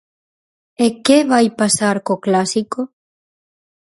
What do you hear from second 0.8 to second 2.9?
E que vai pasar co clásico?